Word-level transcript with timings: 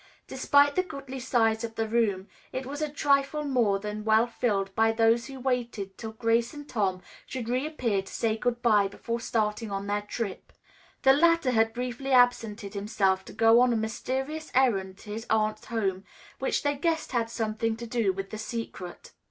Despite 0.25 0.73
the 0.73 0.81
goodly 0.81 1.19
size 1.19 1.63
of 1.63 1.75
the 1.75 1.87
room 1.87 2.27
it 2.51 2.65
was 2.65 2.81
a 2.81 2.89
trifle 2.89 3.43
more 3.43 3.77
than 3.77 4.03
well 4.03 4.25
filled 4.25 4.73
by 4.73 4.91
those 4.91 5.27
who 5.27 5.39
waited 5.39 5.95
till 5.95 6.13
Grace 6.13 6.55
and 6.55 6.67
Tom 6.67 7.03
should 7.27 7.47
reappear 7.47 8.01
to 8.01 8.11
say 8.11 8.35
good 8.35 8.63
bye 8.63 8.87
before 8.87 9.19
starting 9.19 9.69
on 9.69 9.85
their 9.85 10.01
trip. 10.01 10.53
The 11.03 11.13
latter 11.13 11.51
had 11.51 11.71
briefly 11.71 12.11
absented 12.11 12.73
himself 12.73 13.23
to 13.25 13.33
go 13.33 13.59
on 13.61 13.71
a 13.73 13.77
mysterious 13.77 14.51
errand 14.55 14.97
to 14.97 15.11
his 15.11 15.27
aunt's 15.29 15.65
home, 15.65 16.03
which 16.39 16.63
they 16.63 16.73
guessed 16.75 17.11
had 17.11 17.29
something 17.29 17.75
to 17.77 17.85
do 17.85 18.11
with 18.11 18.31
the 18.31 18.39
secret. 18.39 19.11